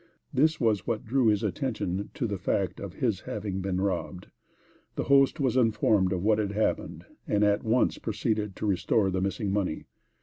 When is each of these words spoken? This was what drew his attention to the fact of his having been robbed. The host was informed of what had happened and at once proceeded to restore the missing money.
This 0.33 0.59
was 0.59 0.87
what 0.87 1.05
drew 1.05 1.27
his 1.27 1.43
attention 1.43 2.09
to 2.15 2.25
the 2.25 2.39
fact 2.39 2.79
of 2.79 2.95
his 2.95 3.19
having 3.19 3.61
been 3.61 3.79
robbed. 3.79 4.29
The 4.95 5.03
host 5.03 5.39
was 5.39 5.55
informed 5.55 6.11
of 6.11 6.23
what 6.23 6.39
had 6.39 6.53
happened 6.53 7.05
and 7.27 7.43
at 7.43 7.61
once 7.63 7.99
proceeded 7.99 8.55
to 8.55 8.65
restore 8.65 9.11
the 9.11 9.21
missing 9.21 9.51
money. 9.51 9.85